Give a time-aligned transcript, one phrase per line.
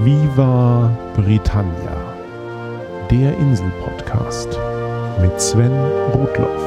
[0.00, 4.46] Viva Britannia, der Insel-Podcast
[5.20, 5.72] mit Sven
[6.12, 6.62] Rudloff.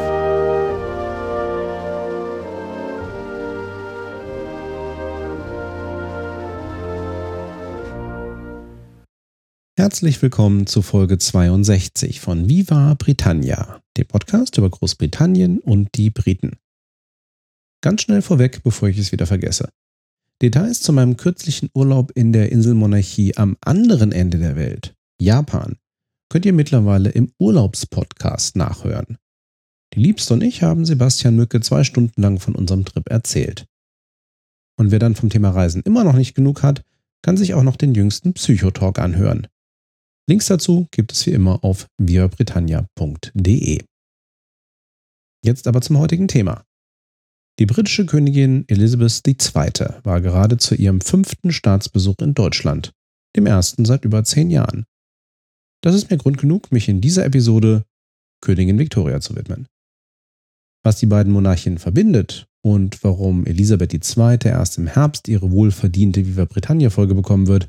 [9.78, 16.58] Herzlich willkommen zu Folge 62 von Viva Britannia, dem Podcast über Großbritannien und die Briten.
[17.82, 19.70] Ganz schnell vorweg, bevor ich es wieder vergesse.
[20.42, 25.78] Details zu meinem kürzlichen Urlaub in der Inselmonarchie am anderen Ende der Welt, Japan,
[26.30, 29.18] könnt ihr mittlerweile im Urlaubspodcast nachhören.
[29.94, 33.68] Die Liebste und ich haben Sebastian Mücke zwei Stunden lang von unserem Trip erzählt.
[34.80, 36.84] Und wer dann vom Thema Reisen immer noch nicht genug hat,
[37.22, 39.46] kann sich auch noch den jüngsten Psychotalk anhören.
[40.28, 43.84] Links dazu gibt es wie immer auf viabritannia.de.
[45.44, 46.64] Jetzt aber zum heutigen Thema.
[47.62, 49.86] Die britische Königin Elizabeth II.
[50.02, 52.92] war gerade zu ihrem fünften Staatsbesuch in Deutschland,
[53.36, 54.86] dem ersten seit über zehn Jahren.
[55.84, 57.86] Das ist mir Grund genug, mich in dieser Episode
[58.44, 59.68] Königin Victoria zu widmen.
[60.84, 64.40] Was die beiden Monarchien verbindet und warum Elisabeth II.
[64.44, 67.68] erst im Herbst ihre wohlverdiente Viva Britannia-Folge bekommen wird,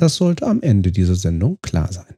[0.00, 2.12] das sollte am Ende dieser Sendung klar sein.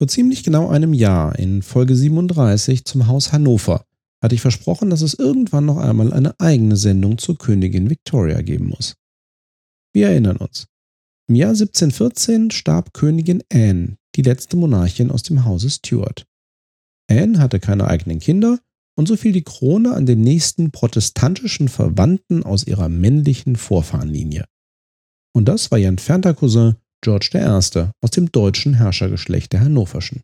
[0.00, 3.86] Vor ziemlich genau einem Jahr, in Folge 37 zum Haus Hannover,
[4.24, 8.68] hatte ich versprochen, dass es irgendwann noch einmal eine eigene Sendung zur Königin Victoria geben
[8.68, 8.94] muss.
[9.92, 10.66] Wir erinnern uns.
[11.28, 16.24] Im Jahr 1714 starb Königin Anne, die letzte Monarchin aus dem Hause Stuart.
[17.06, 18.60] Anne hatte keine eigenen Kinder
[18.96, 24.46] und so fiel die Krone an den nächsten protestantischen Verwandten aus ihrer männlichen Vorfahrenlinie.
[25.36, 27.90] Und das war ihr entfernter Cousin George I.
[28.00, 30.22] aus dem deutschen Herrschergeschlecht der Hannoverschen.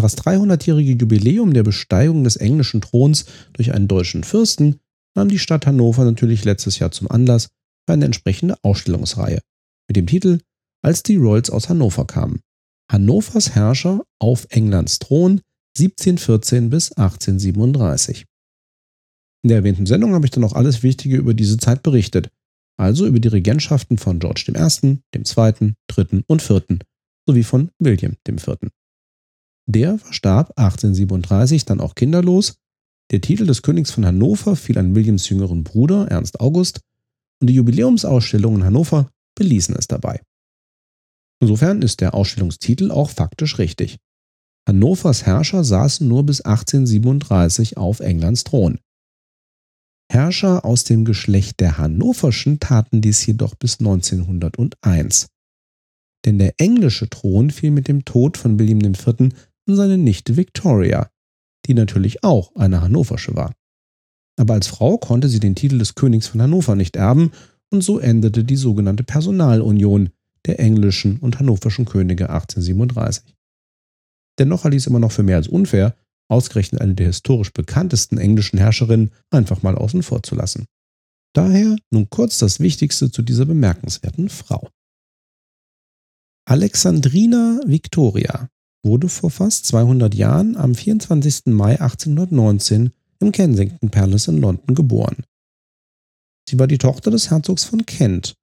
[0.00, 4.80] Das 300-jährige Jubiläum der Besteigung des englischen Throns durch einen deutschen Fürsten
[5.14, 7.48] nahm die Stadt Hannover natürlich letztes Jahr zum Anlass
[7.86, 9.40] für eine entsprechende Ausstellungsreihe
[9.88, 10.38] mit dem Titel
[10.82, 12.40] Als die Royals aus Hannover kamen.
[12.90, 15.42] Hannovers Herrscher auf Englands Thron
[15.78, 18.24] 1714 bis 1837.
[19.42, 22.30] In der erwähnten Sendung habe ich dann auch alles Wichtige über diese Zeit berichtet,
[22.78, 24.52] also über die Regentschaften von George I.,
[25.14, 26.24] dem II., III.
[26.26, 26.78] und IV.
[27.26, 28.70] sowie von William IV.
[29.66, 32.56] Der verstarb 1837 dann auch kinderlos.
[33.10, 36.80] Der Titel des Königs von Hannover fiel an Williams jüngeren Bruder Ernst August
[37.40, 40.20] und die Jubiläumsausstellungen in Hannover beließen es dabei.
[41.40, 43.98] Insofern ist der Ausstellungstitel auch faktisch richtig.
[44.68, 48.78] Hannovers Herrscher saßen nur bis 1837 auf Englands Thron.
[50.10, 55.28] Herrscher aus dem Geschlecht der Hannoverschen taten dies jedoch bis 1901.
[56.24, 59.32] Denn der englische Thron fiel mit dem Tod von William IV
[59.70, 61.10] und seine Nichte Victoria,
[61.66, 63.54] die natürlich auch eine Hannoversche war.
[64.38, 67.32] Aber als Frau konnte sie den Titel des Königs von Hannover nicht erben
[67.70, 70.10] und so endete die sogenannte Personalunion
[70.46, 73.36] der englischen und hannoverschen Könige 1837.
[74.38, 75.94] Dennoch halte ich es immer noch für mehr als unfair,
[76.28, 80.64] ausgerechnet eine der historisch bekanntesten englischen Herrscherinnen einfach mal außen vor zu lassen.
[81.34, 84.68] Daher nun kurz das Wichtigste zu dieser bemerkenswerten Frau.
[86.48, 88.48] Alexandrina Victoria
[88.82, 91.46] wurde vor fast 200 Jahren am 24.
[91.46, 95.24] Mai 1819 im Kensington Palace in London geboren.
[96.48, 98.34] Sie war die Tochter des Herzogs von Kent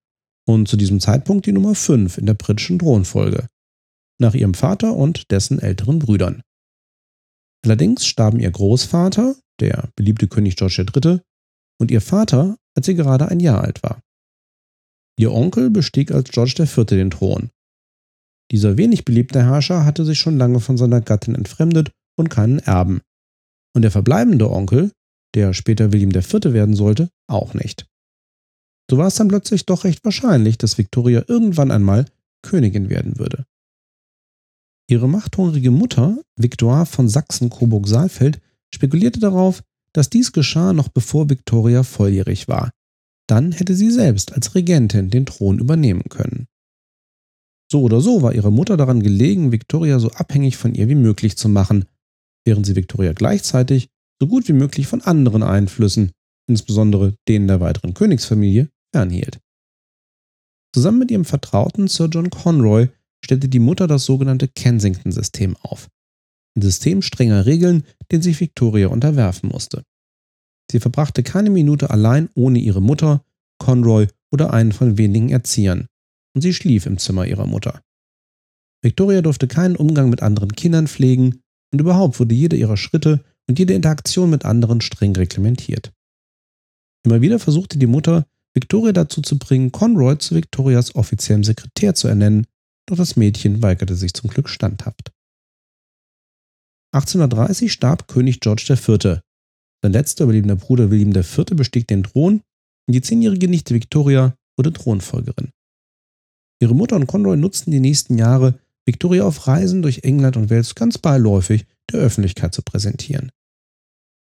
[0.48, 3.48] und zu diesem Zeitpunkt die Nummer 5 in der britischen Thronfolge,
[4.20, 6.42] nach ihrem Vater und dessen älteren Brüdern.
[7.66, 11.20] Allerdings starben ihr Großvater, der beliebte König George III.,
[11.80, 14.02] und ihr Vater, als sie gerade ein Jahr alt war.
[15.20, 16.86] Ihr Onkel bestieg als George IV.
[16.86, 17.50] den Thron
[18.52, 23.02] dieser wenig beliebte Herrscher hatte sich schon lange von seiner Gattin entfremdet und keinen Erben.
[23.76, 24.92] Und der verbleibende Onkel,
[25.36, 26.54] der später William IV.
[26.54, 27.86] werden sollte, auch nicht.
[28.90, 32.06] So war es dann plötzlich doch recht wahrscheinlich, dass Victoria irgendwann einmal
[32.42, 33.46] Königin werden würde.
[34.90, 38.40] Ihre machthungrige Mutter, Victoire von Sachsen-Coburg-Saalfeld,
[38.74, 42.72] spekulierte darauf, dass dies geschah noch bevor Victoria volljährig war.
[43.28, 46.48] Dann hätte sie selbst als Regentin den Thron übernehmen können.
[47.70, 51.38] So oder so war ihre Mutter daran gelegen, Victoria so abhängig von ihr wie möglich
[51.38, 51.86] zu machen,
[52.46, 53.90] während sie Victoria gleichzeitig
[54.22, 56.12] so gut wie möglich von anderen Einflüssen,
[56.50, 59.40] insbesondere denen der weiteren Königsfamilie, fernhielt.
[60.74, 62.88] Zusammen mit ihrem Vertrauten Sir John Conroy
[63.24, 65.90] stellte die Mutter das sogenannte Kensington-System auf.
[66.56, 69.84] Ein System strenger Regeln, den sich Victoria unterwerfen musste.
[70.72, 73.24] Sie verbrachte keine Minute allein ohne ihre Mutter,
[73.60, 75.88] Conroy oder einen von wenigen Erziehern,
[76.38, 77.82] und sie schlief im Zimmer ihrer Mutter.
[78.84, 81.42] Victoria durfte keinen Umgang mit anderen Kindern pflegen
[81.74, 85.92] und überhaupt wurde jede ihrer Schritte und jede Interaktion mit anderen streng reglementiert.
[87.04, 92.08] Immer wieder versuchte die Mutter, Victoria dazu zu bringen, Conroy zu Victorias offiziellem Sekretär zu
[92.08, 92.46] ernennen,
[92.86, 95.12] doch das Mädchen weigerte sich zum Glück standhaft.
[96.94, 99.22] 1830 starb König George IV.
[99.82, 101.46] Sein letzter überlebender Bruder William IV.
[101.56, 102.44] bestieg den Thron
[102.88, 105.50] und die zehnjährige Nichte Victoria wurde Thronfolgerin.
[106.60, 110.76] Ihre Mutter und Conroy nutzten die nächsten Jahre, Victoria auf Reisen durch England und Wales
[110.76, 113.32] ganz beiläufig der Öffentlichkeit zu präsentieren.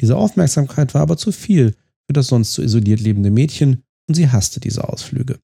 [0.01, 1.77] Diese Aufmerksamkeit war aber zu viel
[2.07, 5.39] für das sonst so isoliert lebende Mädchen und sie hasste diese Ausflüge.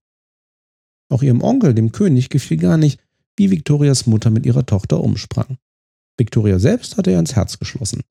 [1.08, 3.00] Auch ihrem Onkel, dem König, gefiel gar nicht,
[3.36, 5.58] wie Victorias Mutter mit ihrer Tochter umsprang.
[6.18, 8.02] Victoria selbst hatte er ins Herz geschlossen.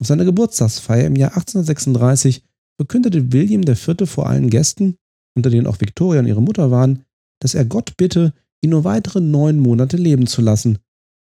[0.00, 2.42] Auf seiner Geburtstagsfeier im Jahr 1836
[2.76, 4.08] verkündete William IV.
[4.10, 4.96] vor allen Gästen,
[5.36, 7.03] unter denen auch Victoria und ihre Mutter waren,
[7.40, 8.32] dass er Gott bitte,
[8.62, 10.78] ihn nur weitere neun Monate leben zu lassen,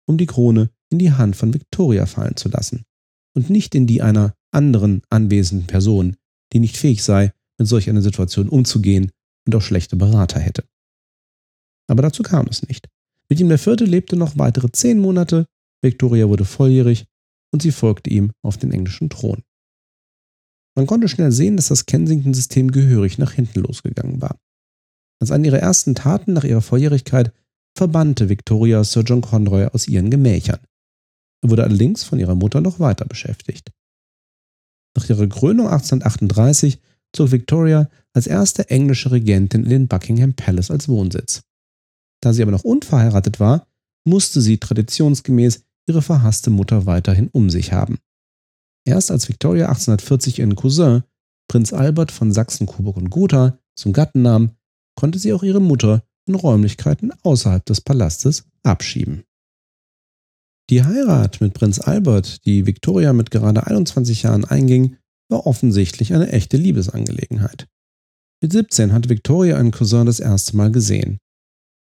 [0.08, 2.84] um die Krone in die Hand von Victoria fallen zu lassen
[3.36, 6.18] und nicht in die einer anderen anwesenden Person,
[6.54, 9.12] die nicht fähig sei, mit solch einer Situation umzugehen
[9.46, 10.64] und auch schlechte Berater hätte.
[11.88, 12.88] Aber dazu kam es nicht.
[13.30, 13.82] William IV.
[13.82, 15.46] lebte noch weitere zehn Monate,
[15.82, 17.06] Victoria wurde volljährig
[17.52, 19.44] und sie folgte ihm auf den englischen Thron.
[20.76, 24.40] Man konnte schnell sehen, dass das Kensington-System gehörig nach hinten losgegangen war.
[25.20, 27.34] Als eine ihrer ersten Taten nach ihrer Volljährigkeit
[27.76, 30.60] verbannte Victoria Sir John Conroy aus ihren Gemächern.
[31.42, 33.72] Er wurde allerdings von ihrer Mutter noch weiter beschäftigt.
[34.96, 36.80] Nach ihrer Krönung 1838
[37.14, 41.42] zog Victoria als erste englische Regentin in den Buckingham Palace als Wohnsitz.
[42.22, 43.68] Da sie aber noch unverheiratet war,
[44.06, 47.98] musste sie traditionsgemäß ihre verhasste Mutter weiterhin um sich haben.
[48.86, 51.04] Erst als Victoria 1840 ihren Cousin,
[51.48, 54.52] Prinz Albert von Sachsen, Coburg und Gotha, zum Gatten nahm,
[55.00, 59.24] konnte sie auch ihre Mutter in Räumlichkeiten außerhalb des Palastes abschieben.
[60.70, 64.98] Die Heirat mit Prinz Albert, die Victoria mit gerade 21 Jahren einging,
[65.30, 67.70] war offensichtlich eine echte Liebesangelegenheit.
[68.42, 71.20] Mit 17 hatte Victoria einen Cousin das erste Mal gesehen.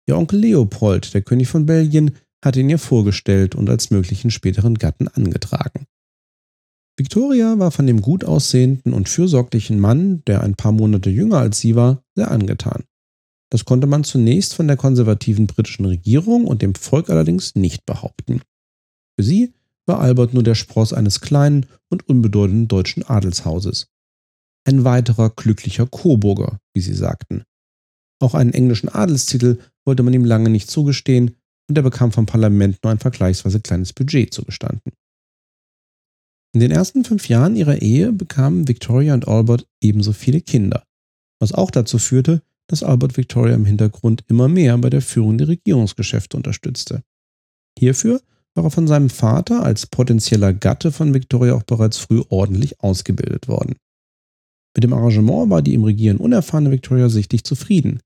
[0.08, 4.76] Ihr Onkel Leopold, der König von Belgien, hatte ihn ihr vorgestellt und als möglichen späteren
[4.76, 5.88] Gatten angetragen.
[6.98, 11.60] Victoria war von dem gut aussehenden und fürsorglichen Mann, der ein paar Monate jünger als
[11.60, 12.86] sie war, sehr angetan.
[13.54, 18.42] Das konnte man zunächst von der konservativen britischen Regierung und dem Volk allerdings nicht behaupten.
[19.16, 19.54] Für sie
[19.86, 23.90] war Albert nur der Spross eines kleinen und unbedeutenden deutschen Adelshauses.
[24.66, 27.44] Ein weiterer glücklicher Coburger, wie sie sagten.
[28.20, 31.36] Auch einen englischen Adelstitel wollte man ihm lange nicht zugestehen
[31.70, 34.94] und er bekam vom Parlament nur ein vergleichsweise kleines Budget zugestanden.
[36.56, 40.84] In den ersten fünf Jahren ihrer Ehe bekamen Victoria und Albert ebenso viele Kinder,
[41.40, 45.48] was auch dazu führte, dass Albert Victoria im Hintergrund immer mehr bei der Führung der
[45.48, 47.04] Regierungsgeschäfte unterstützte.
[47.78, 48.22] Hierfür
[48.56, 53.48] war er von seinem Vater als potenzieller Gatte von Victoria auch bereits früh ordentlich ausgebildet
[53.48, 53.76] worden.
[54.76, 58.00] Mit dem Arrangement war die im Regieren unerfahrene Victoria sichtlich zufrieden.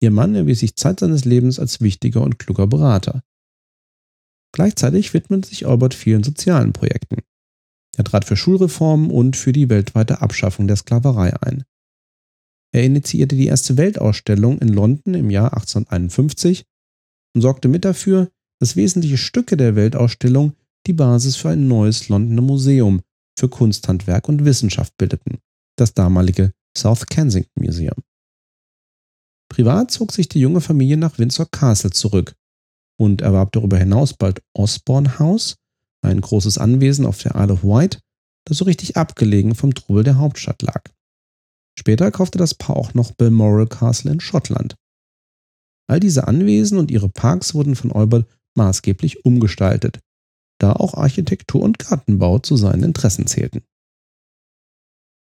[0.00, 3.22] Ihr Mann erwies sich Zeit seines Lebens als wichtiger und kluger Berater.
[4.52, 7.22] Gleichzeitig widmete sich Albert vielen sozialen Projekten.
[7.96, 11.64] Er trat für Schulreformen und für die weltweite Abschaffung der Sklaverei ein.
[12.72, 16.64] Er initiierte die erste Weltausstellung in London im Jahr 1851
[17.34, 18.30] und sorgte mit dafür,
[18.60, 20.54] dass wesentliche Stücke der Weltausstellung
[20.86, 23.02] die Basis für ein neues Londoner Museum
[23.38, 25.38] für Kunsthandwerk und Wissenschaft bildeten,
[25.76, 28.02] das damalige South Kensington Museum.
[29.48, 32.34] Privat zog sich die junge Familie nach Windsor Castle zurück
[32.98, 35.56] und erwarb darüber hinaus bald Osborne House,
[36.02, 38.00] ein großes Anwesen auf der Isle of Wight,
[38.46, 40.82] das so richtig abgelegen vom Trubel der Hauptstadt lag.
[41.78, 44.76] Später kaufte das Paar auch noch Balmoral Castle in Schottland.
[45.88, 50.00] All diese Anwesen und ihre Parks wurden von Albert maßgeblich umgestaltet,
[50.58, 53.62] da auch Architektur und Gartenbau zu seinen Interessen zählten.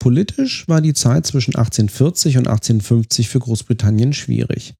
[0.02, 4.74] Politisch war die Zeit zwischen 1840 und 1850 für Großbritannien schwierig.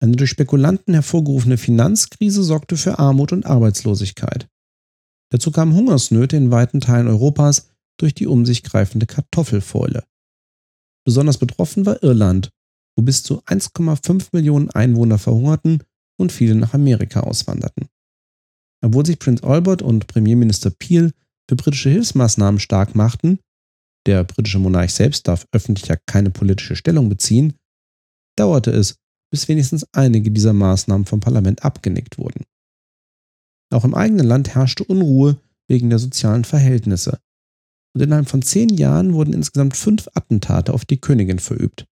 [0.00, 4.46] Eine durch Spekulanten hervorgerufene Finanzkrise sorgte für Armut und Arbeitslosigkeit.
[5.32, 10.04] Dazu kamen Hungersnöte in weiten Teilen Europas durch die um sich greifende Kartoffelfäule.
[11.08, 12.50] Besonders betroffen war Irland,
[12.94, 15.82] wo bis zu 1,5 Millionen Einwohner verhungerten
[16.20, 17.88] und viele nach Amerika auswanderten.
[18.84, 21.12] Obwohl sich Prince Albert und Premierminister Peel
[21.48, 23.38] für britische Hilfsmaßnahmen stark machten,
[24.04, 27.54] der britische Monarch selbst darf öffentlich ja keine politische Stellung beziehen,
[28.36, 28.96] dauerte es,
[29.32, 32.44] bis wenigstens einige dieser Maßnahmen vom Parlament abgenickt wurden.
[33.72, 37.18] Auch im eigenen Land herrschte Unruhe wegen der sozialen Verhältnisse.
[37.94, 41.86] Und innerhalb von zehn Jahren wurden insgesamt fünf Attentate auf die Königin verübt.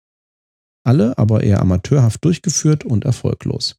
[0.85, 3.77] Alle aber eher amateurhaft durchgeführt und erfolglos.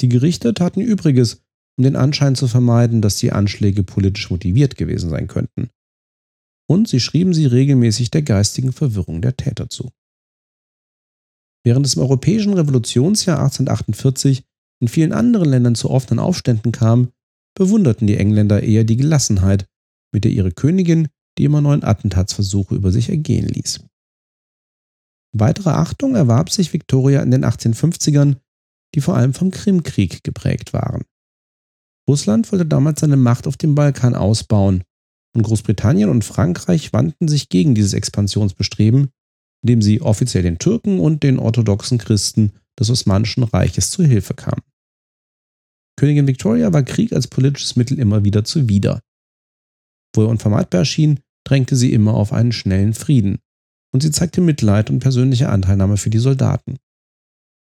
[0.00, 1.42] Die Gerichte taten Übriges,
[1.76, 5.70] um den Anschein zu vermeiden, dass die Anschläge politisch motiviert gewesen sein könnten.
[6.68, 9.90] Und sie schrieben sie regelmäßig der geistigen Verwirrung der Täter zu.
[11.64, 14.44] Während es im europäischen Revolutionsjahr 1848
[14.80, 17.10] in vielen anderen Ländern zu offenen Aufständen kam,
[17.54, 19.66] bewunderten die Engländer eher die Gelassenheit,
[20.12, 23.80] mit der ihre Königin die immer neuen Attentatsversuche über sich ergehen ließ.
[25.32, 28.36] Weitere Achtung erwarb sich Victoria in den 1850ern,
[28.94, 31.04] die vor allem vom Krimkrieg geprägt waren.
[32.08, 34.82] Russland wollte damals seine Macht auf dem Balkan ausbauen
[35.34, 39.10] und Großbritannien und Frankreich wandten sich gegen dieses Expansionsbestreben,
[39.62, 44.62] indem sie offiziell den Türken und den orthodoxen Christen des Osmanischen Reiches zu Hilfe kamen.
[45.96, 49.00] Königin Victoria war Krieg als politisches Mittel immer wieder zuwider.
[50.14, 53.38] Wo er unvermeidbar erschien, drängte sie immer auf einen schnellen Frieden,
[53.92, 56.78] und sie zeigte Mitleid und persönliche Anteilnahme für die Soldaten.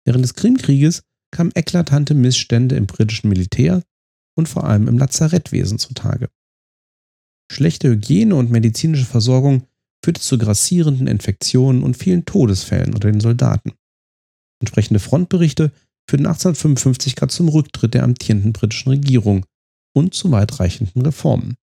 [0.04, 3.82] Während des Krimkrieges kamen eklatante Missstände im britischen Militär
[4.36, 6.28] und vor allem im Lazarettwesen zutage.
[7.50, 9.66] Schlechte Hygiene und medizinische Versorgung
[10.04, 13.72] führte zu grassierenden Infektionen und vielen Todesfällen unter den Soldaten.
[14.60, 15.72] Entsprechende Frontberichte
[16.08, 19.46] führten 1855 gerade zum Rücktritt der amtierenden britischen Regierung
[19.94, 21.56] und zu weitreichenden Reformen.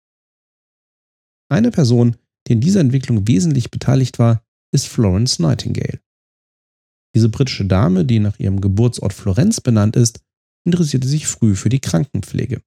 [1.50, 2.16] Eine Person,
[2.48, 6.00] die in dieser Entwicklung wesentlich beteiligt war, ist Florence Nightingale.
[7.16, 10.22] Diese britische Dame, die nach ihrem Geburtsort Florenz benannt ist,
[10.64, 12.62] interessierte sich früh für die Krankenpflege.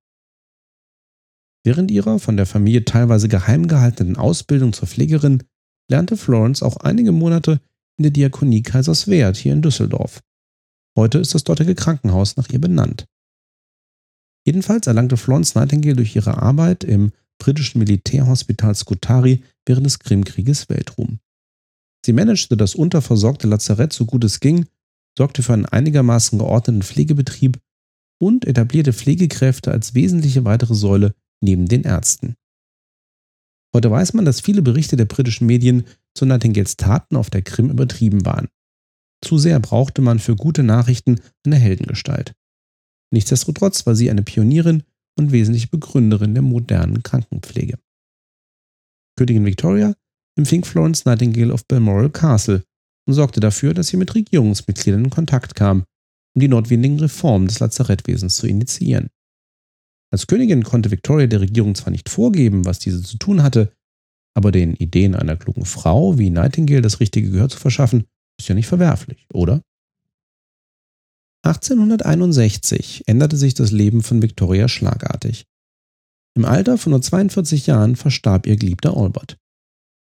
[1.64, 5.44] Während ihrer von der Familie teilweise geheim gehaltenen Ausbildung zur Pflegerin
[5.88, 7.60] lernte Florence auch einige Monate
[7.98, 10.22] in der Diakonie Kaiserswerth hier in Düsseldorf.
[10.96, 13.06] Heute ist das dortige Krankenhaus nach ihr benannt.
[14.44, 21.18] Jedenfalls erlangte Florence Nightingale durch ihre Arbeit im britischen Militärhospital Scutari während des Krimkrieges Weltruhm.
[22.04, 24.66] Sie managte das unterversorgte Lazarett so gut es ging,
[25.16, 27.60] sorgte für einen einigermaßen geordneten Pflegebetrieb
[28.20, 32.36] und etablierte Pflegekräfte als wesentliche weitere Säule neben den Ärzten.
[33.74, 35.84] Heute weiß man, dass viele Berichte der britischen Medien
[36.14, 38.48] zu Nightingales Taten auf der Krim übertrieben waren.
[39.24, 42.34] Zu sehr brauchte man für gute Nachrichten eine Heldengestalt.
[43.12, 44.82] Nichtsdestotrotz war sie eine Pionierin
[45.18, 47.78] und wesentliche Begründerin der modernen Krankenpflege.
[49.18, 49.94] Königin Victoria
[50.38, 52.64] empfing Florence Nightingale auf Balmoral Castle
[53.06, 55.84] und sorgte dafür, dass sie mit Regierungsmitgliedern in Kontakt kam,
[56.34, 59.10] um die notwendigen Reformen des Lazarettwesens zu initiieren.
[60.12, 63.72] Als Königin konnte Victoria der Regierung zwar nicht vorgeben, was diese zu tun hatte,
[64.34, 68.06] aber den Ideen einer klugen Frau wie Nightingale das richtige Gehör zu verschaffen,
[68.38, 69.62] ist ja nicht verwerflich, oder?
[71.44, 75.44] 1861 änderte sich das Leben von Victoria schlagartig.
[76.34, 79.38] Im Alter von nur 42 Jahren verstarb ihr geliebter Albert.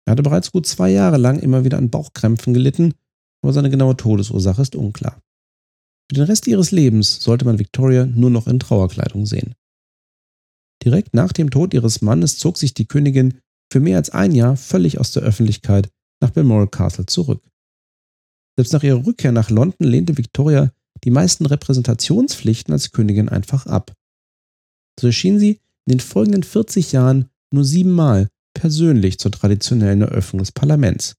[0.07, 2.95] Er hatte bereits gut zwei Jahre lang immer wieder an Bauchkrämpfen gelitten,
[3.43, 5.21] aber seine genaue Todesursache ist unklar.
[6.09, 9.55] Für den Rest ihres Lebens sollte man Victoria nur noch in Trauerkleidung sehen.
[10.85, 13.41] Direkt nach dem Tod ihres Mannes zog sich die Königin
[13.73, 15.91] für mehr als ein Jahr völlig aus der Öffentlichkeit
[16.21, 17.43] nach Balmoral Castle zurück.
[18.57, 20.71] Selbst nach ihrer Rückkehr nach London lehnte Victoria
[21.05, 23.93] die meisten Repräsentationspflichten als Königin einfach ab.
[24.99, 30.53] So erschien sie in den folgenden 40 Jahren nur siebenmal persönlich zur traditionellen Eröffnung des
[30.53, 31.15] Parlaments.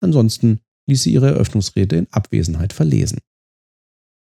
[0.00, 3.18] Ansonsten ließ sie ihre Eröffnungsrede in Abwesenheit verlesen.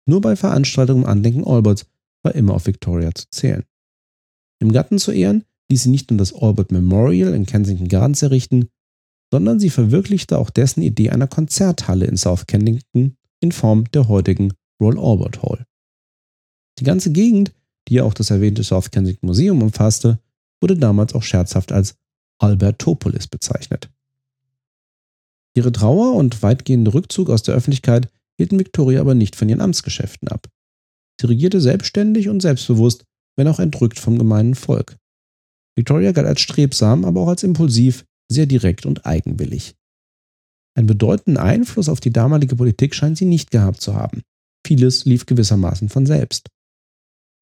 [0.07, 1.87] Nur bei Veranstaltungen im Andenken Alberts
[2.23, 3.65] war immer auf Victoria zu zählen.
[4.61, 8.69] Im Gatten zu Ehren ließ sie nicht nur das Albert Memorial in Kensington Gardens errichten,
[9.33, 14.53] sondern sie verwirklichte auch dessen Idee einer Konzerthalle in South Kensington in Form der heutigen
[14.81, 15.67] Royal Albert Hall.
[16.79, 17.53] Die ganze Gegend,
[17.89, 20.19] die ja auch das erwähnte South Kensington Museum umfasste,
[20.61, 21.97] wurde damals auch scherzhaft als
[22.39, 23.91] Albertopolis bezeichnet.
[25.55, 28.09] Ihre Trauer und weitgehende Rückzug aus der Öffentlichkeit
[28.39, 30.49] hielten Victoria aber nicht von ihren Amtsgeschäften ab.
[31.21, 33.05] Sie regierte selbstständig und selbstbewusst,
[33.37, 34.97] wenn auch entrückt vom gemeinen Volk.
[35.77, 39.75] Victoria galt als strebsam, aber auch als impulsiv, sehr direkt und eigenwillig.
[40.75, 44.23] Einen bedeutenden Einfluss auf die damalige Politik scheint sie nicht gehabt zu haben.
[44.71, 46.49] Vieles lief gewissermaßen von selbst.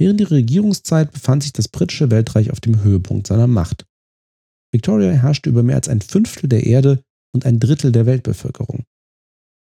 [0.00, 3.84] Während ihrer Regierungszeit befand sich das britische Weltreich auf dem Höhepunkt seiner Macht.
[4.72, 7.02] Victoria herrschte über mehr als ein Fünftel der Erde
[7.34, 8.84] und ein Drittel der Weltbevölkerung.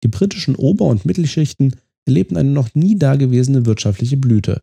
[0.03, 1.77] Die britischen Ober- und Mittelschichten
[2.09, 4.61] erlebten eine noch nie dagewesene wirtschaftliche Blüte.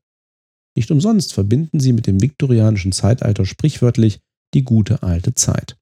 [0.75, 4.19] Nicht umsonst verbinden sie mit dem viktorianischen Zeitalter sprichwörtlich
[4.53, 5.77] die gute alte Zeit.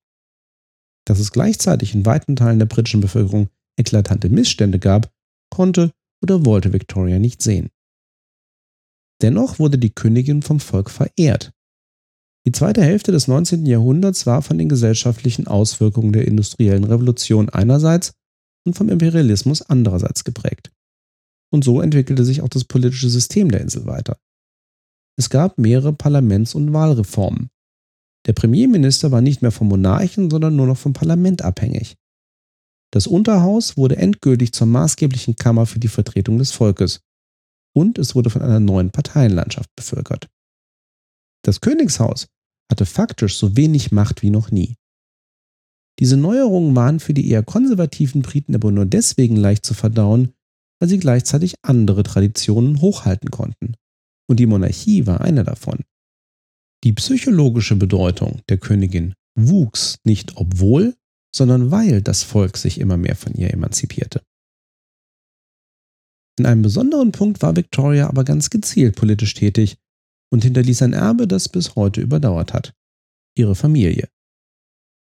[1.07, 3.49] Dass es gleichzeitig in weiten Teilen der britischen Bevölkerung
[3.79, 5.11] eklatante Missstände gab,
[5.49, 7.69] konnte oder wollte Victoria nicht sehen.
[9.21, 11.51] Dennoch wurde die Königin vom Volk verehrt.
[12.45, 13.65] Die zweite Hälfte des 19.
[13.65, 18.13] Jahrhunderts war von den gesellschaftlichen Auswirkungen der industriellen Revolution einerseits
[18.65, 20.71] und vom Imperialismus andererseits geprägt.
[21.51, 24.17] Und so entwickelte sich auch das politische System der Insel weiter.
[25.17, 27.49] Es gab mehrere Parlaments- und Wahlreformen.
[28.25, 31.95] Der Premierminister war nicht mehr vom Monarchen, sondern nur noch vom Parlament abhängig.
[32.91, 37.01] Das Unterhaus wurde endgültig zur maßgeblichen Kammer für die Vertretung des Volkes
[37.75, 40.27] und es wurde von einer neuen Parteienlandschaft bevölkert.
[41.43, 42.27] Das Königshaus
[42.72, 44.75] hatte faktisch so wenig Macht wie noch nie.
[46.00, 50.34] Diese Neuerungen waren für die eher konservativen Briten aber nur deswegen leicht zu verdauen,
[50.79, 53.75] weil sie gleichzeitig andere Traditionen hochhalten konnten.
[54.27, 55.84] Und die Monarchie war eine davon.
[56.86, 60.96] Die psychologische Bedeutung der Königin wuchs nicht obwohl,
[61.36, 64.21] sondern weil das Volk sich immer mehr von ihr emanzipierte.
[66.39, 69.77] In einem besonderen Punkt war Victoria aber ganz gezielt politisch tätig
[70.31, 72.74] und hinterließ ein Erbe, das bis heute überdauert hat.
[73.36, 74.07] Ihre Familie.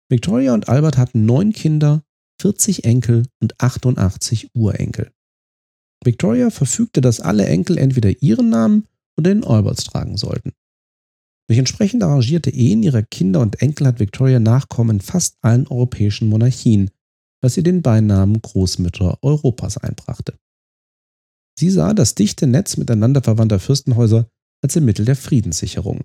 [0.08, 2.04] Victoria und Albert hatten neun Kinder,
[2.40, 5.10] 40 Enkel und 88 Urenkel.
[6.04, 8.86] Victoria verfügte, dass alle Enkel entweder ihren Namen
[9.18, 10.52] oder den Alberts tragen sollten.
[11.48, 16.28] Durch entsprechend arrangierte Ehen ihrer Kinder und Enkel hat Victoria Nachkommen in fast allen europäischen
[16.28, 16.90] Monarchien,
[17.40, 20.38] was ihr den Beinamen Großmütter Europas einbrachte.
[21.58, 24.28] Sie sah das dichte Netz miteinander verwandter Fürstenhäuser
[24.62, 26.02] als ein Mittel der Friedenssicherung.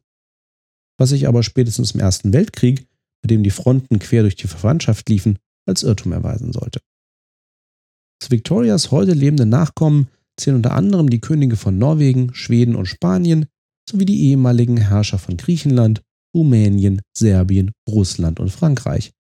[0.97, 2.87] Was sich aber spätestens im Ersten Weltkrieg,
[3.23, 6.79] bei dem die Fronten quer durch die Verwandtschaft liefen, als Irrtum erweisen sollte.
[8.21, 10.07] Zu Victorias heute lebenden Nachkommen
[10.37, 13.47] zählen unter anderem die Könige von Norwegen, Schweden und Spanien
[13.91, 16.01] sowie die ehemaligen Herrscher von Griechenland,
[16.35, 19.11] Rumänien, Serbien, Russland und Frankreich,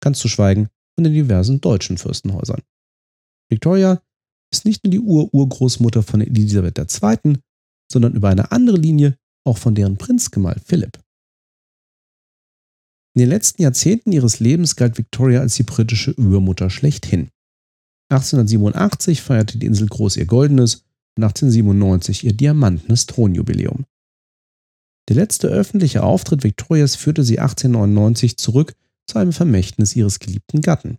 [0.00, 2.62] ganz zu schweigen von den diversen deutschen Fürstenhäusern.
[3.50, 4.02] Victoria
[4.52, 7.38] ist nicht nur die Ur-Urgroßmutter von Elisabeth II.,
[7.90, 10.98] sondern über eine andere Linie auch von deren Prinzgemahl Philipp.
[13.14, 17.28] In den letzten Jahrzehnten ihres Lebens galt Victoria als die britische Urmutter schlechthin.
[18.10, 20.84] 1887 feierte die Insel groß ihr goldenes
[21.16, 23.84] und 1897 ihr diamantenes Thronjubiläum.
[25.08, 28.74] Der letzte öffentliche Auftritt Victorias führte sie 1899 zurück
[29.06, 30.98] zu einem Vermächtnis ihres geliebten Gatten.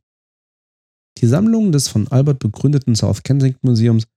[1.19, 4.07] Die Sammlungen des von Albert begründeten South Kensington Museums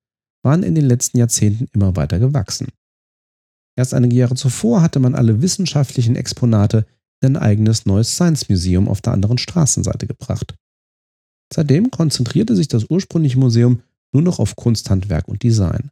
[0.43, 2.69] waren in den letzten Jahrzehnten immer weiter gewachsen.
[3.79, 6.87] Erst einige Jahre zuvor hatte man alle wissenschaftlichen Exponate
[7.21, 10.55] in ein eigenes neues Science Museum auf der anderen Straßenseite gebracht.
[11.53, 13.83] Seitdem konzentrierte sich das ursprüngliche Museum
[14.13, 15.91] nur noch auf Kunsthandwerk und Design.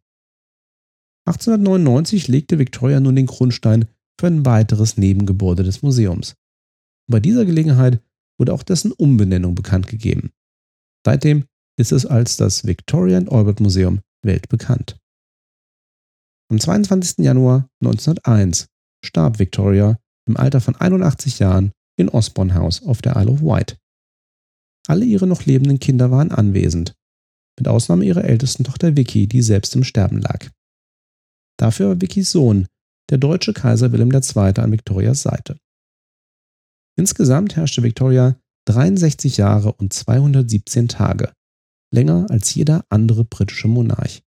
[1.27, 3.87] 1899 legte Victoria nun den Grundstein
[4.19, 6.31] für ein weiteres Nebengebäude des Museums.
[7.09, 8.03] Und bei dieser Gelegenheit
[8.39, 10.31] wurde auch dessen Umbenennung bekannt gegeben.
[11.05, 11.45] Seitdem
[11.79, 14.99] ist es als das Victoria and Albert Museum weltbekannt.
[16.51, 17.25] Am 22.
[17.25, 18.69] Januar 1901
[19.05, 23.79] starb Victoria im Alter von 81 Jahren in Osborne House auf der Isle of Wight.
[24.87, 26.95] Alle ihre noch lebenden Kinder waren anwesend,
[27.59, 30.51] mit Ausnahme ihrer ältesten Tochter Vicky, die selbst im Sterben lag.
[31.59, 32.67] Dafür war Vickys Sohn,
[33.11, 34.61] der deutsche Kaiser Wilhelm II.
[34.61, 35.59] an Victorias Seite.
[36.97, 41.33] Insgesamt herrschte Victoria 63 Jahre und 217 Tage,
[41.93, 44.23] länger als jeder andere britische Monarch.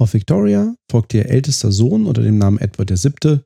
[0.00, 3.40] Auf Victoria folgte ihr ältester Sohn unter dem Namen Edward VII.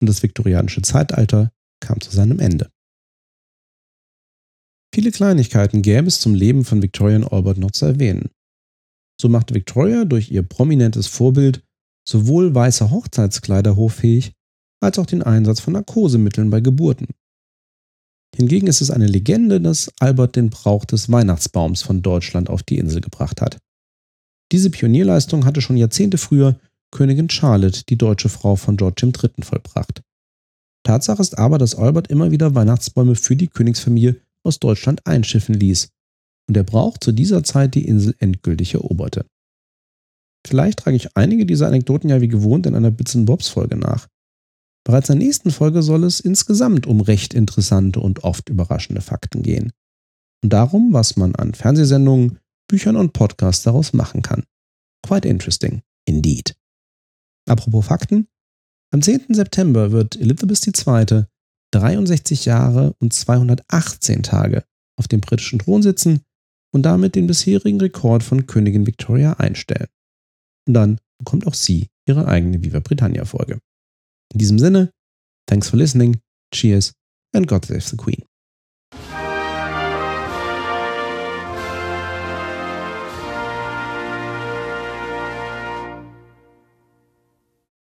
[0.00, 2.70] und das viktorianische Zeitalter kam zu seinem Ende.
[4.94, 8.30] Viele Kleinigkeiten gäbe es zum Leben von Victoria und Albert noch zu erwähnen.
[9.20, 11.64] So machte Victoria durch ihr prominentes Vorbild
[12.04, 14.32] sowohl weiße Hochzeitskleider hoffähig,
[14.80, 17.08] als auch den Einsatz von Narkosemitteln bei Geburten.
[18.36, 22.78] Hingegen ist es eine Legende, dass Albert den Brauch des Weihnachtsbaums von Deutschland auf die
[22.78, 23.58] Insel gebracht hat.
[24.52, 26.58] Diese Pionierleistung hatte schon Jahrzehnte früher
[26.90, 30.02] Königin Charlotte, die deutsche Frau von George III., vollbracht.
[30.84, 35.88] Tatsache ist aber, dass Albert immer wieder Weihnachtsbäume für die Königsfamilie aus Deutschland einschiffen ließ
[36.46, 39.24] und der Brauch zu dieser Zeit die Insel endgültig eroberte.
[40.46, 44.08] Vielleicht trage ich einige dieser Anekdoten ja wie gewohnt in einer Bits Bobs Folge nach.
[44.86, 49.42] Bereits in der nächsten Folge soll es insgesamt um recht interessante und oft überraschende Fakten
[49.42, 49.72] gehen.
[50.42, 54.44] Und darum, was man an Fernsehsendungen, Büchern und Podcasts daraus machen kann.
[55.02, 56.54] Quite interesting, indeed.
[57.48, 58.28] Apropos Fakten.
[58.92, 59.34] Am 10.
[59.34, 61.24] September wird Elizabeth II.
[61.72, 64.64] 63 Jahre und 218 Tage
[64.96, 66.20] auf dem britischen Thron sitzen
[66.72, 69.88] und damit den bisherigen Rekord von Königin Victoria einstellen.
[70.66, 73.58] Und dann bekommt auch sie ihre eigene Viva Britannia Folge.
[74.32, 74.90] In diesem Sinne,
[75.46, 76.20] thanks for listening,
[76.52, 76.92] cheers
[77.34, 78.24] and God save the Queen.